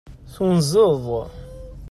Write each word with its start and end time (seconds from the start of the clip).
Tunzeḍ. 0.33 1.05